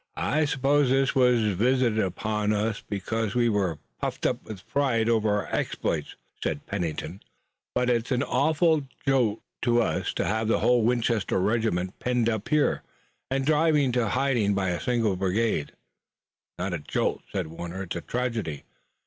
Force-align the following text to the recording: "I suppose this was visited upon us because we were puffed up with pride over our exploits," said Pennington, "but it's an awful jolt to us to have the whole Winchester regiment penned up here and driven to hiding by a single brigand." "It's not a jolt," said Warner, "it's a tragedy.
"I 0.17 0.45
suppose 0.45 0.89
this 0.89 1.13
was 1.13 1.41
visited 1.53 1.99
upon 1.99 2.51
us 2.53 2.81
because 2.81 3.35
we 3.35 3.49
were 3.49 3.77
puffed 4.01 4.25
up 4.25 4.43
with 4.45 4.67
pride 4.67 5.07
over 5.07 5.29
our 5.31 5.53
exploits," 5.55 6.15
said 6.41 6.65
Pennington, 6.65 7.21
"but 7.75 7.87
it's 7.87 8.11
an 8.11 8.23
awful 8.23 8.87
jolt 9.05 9.43
to 9.61 9.79
us 9.79 10.11
to 10.13 10.25
have 10.25 10.47
the 10.47 10.57
whole 10.61 10.81
Winchester 10.81 11.39
regiment 11.39 11.99
penned 11.99 12.29
up 12.29 12.49
here 12.49 12.81
and 13.29 13.45
driven 13.45 13.91
to 13.91 14.07
hiding 14.07 14.55
by 14.55 14.69
a 14.69 14.81
single 14.81 15.15
brigand." 15.15 15.69
"It's 15.69 15.75
not 16.57 16.73
a 16.73 16.79
jolt," 16.79 17.21
said 17.31 17.45
Warner, 17.45 17.83
"it's 17.83 17.95
a 17.95 18.01
tragedy. 18.01 18.63